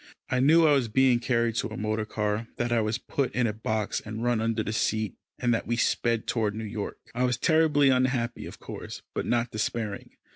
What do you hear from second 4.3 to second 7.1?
under the seat, and that we sped toward New York.